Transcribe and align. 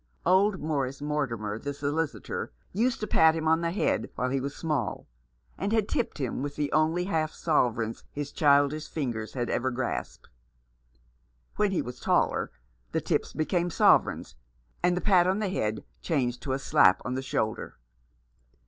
Old 0.25 0.59
Morris 0.59 0.99
Mortimer, 0.99 1.59
the 1.59 1.75
solicitor, 1.75 2.51
used 2.73 2.99
to 3.01 3.05
pat 3.05 3.35
him 3.35 3.47
on 3.47 3.61
the 3.61 3.69
head 3.69 4.09
while 4.15 4.31
he 4.31 4.41
was 4.41 4.55
small, 4.55 5.07
and 5.59 5.71
had 5.71 5.87
tipped 5.87 6.17
him 6.17 6.41
with 6.41 6.55
the 6.55 6.71
only 6.71 7.03
half 7.03 7.31
sovereigns 7.31 8.03
his 8.11 8.31
childish 8.31 8.87
fingers 8.89 9.33
had 9.33 9.47
ever 9.47 9.69
grasped. 9.69 10.27
When 11.57 11.69
he 11.71 11.83
was 11.83 11.99
taller 11.99 12.49
the 12.93 12.99
tips 12.99 13.31
became 13.31 13.69
sovereigns, 13.69 14.33
and 14.81 14.97
the 14.97 15.01
pat 15.01 15.27
on 15.27 15.37
the 15.37 15.49
head 15.49 15.83
changed 16.01 16.41
to 16.41 16.53
a 16.53 16.57
slap 16.57 17.03
on 17.05 17.13
the 17.13 17.21
shoulder. 17.21 17.77